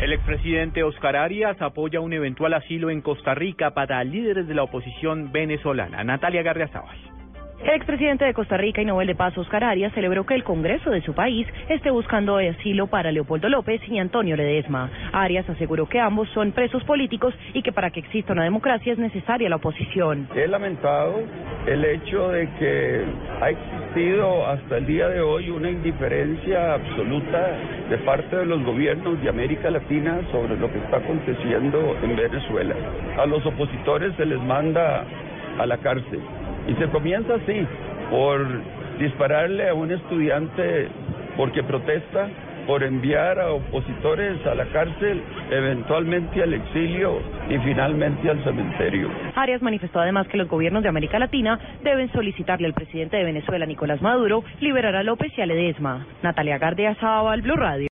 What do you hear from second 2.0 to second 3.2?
un eventual asilo en